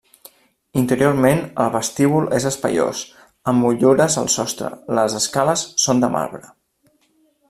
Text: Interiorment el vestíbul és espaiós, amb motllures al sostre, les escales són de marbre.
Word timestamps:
Interiorment 0.81 1.41
el 1.65 1.69
vestíbul 1.75 2.25
és 2.37 2.47
espaiós, 2.51 3.03
amb 3.53 3.65
motllures 3.65 4.17
al 4.23 4.31
sostre, 4.37 4.71
les 5.01 5.19
escales 5.23 5.67
són 5.85 6.03
de 6.05 6.11
marbre. 6.17 6.51